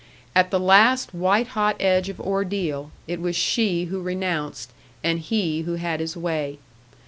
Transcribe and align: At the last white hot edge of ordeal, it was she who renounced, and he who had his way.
At 0.35 0.49
the 0.49 0.59
last 0.59 1.13
white 1.13 1.49
hot 1.49 1.75
edge 1.79 2.09
of 2.09 2.19
ordeal, 2.19 2.89
it 3.05 3.21
was 3.21 3.35
she 3.35 3.85
who 3.85 4.01
renounced, 4.01 4.71
and 5.03 5.19
he 5.19 5.61
who 5.61 5.75
had 5.75 5.99
his 5.99 6.17
way. 6.17 6.57